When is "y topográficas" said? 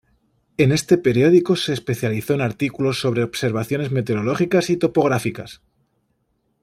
4.71-5.61